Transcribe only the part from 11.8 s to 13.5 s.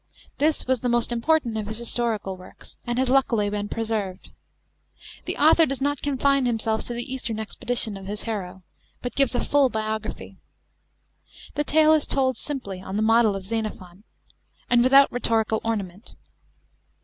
is told simply, on the model of